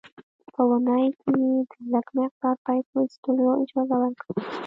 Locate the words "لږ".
1.93-2.07